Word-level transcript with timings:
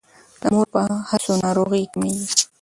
د 0.41 0.43
مور 0.53 0.67
په 0.73 0.81
هڅو 1.09 1.33
ناروغۍ 1.43 1.83
کمیږي. 1.93 2.31